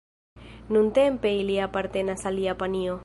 [0.69, 2.99] Nuntempe ili apartenas al Japanio.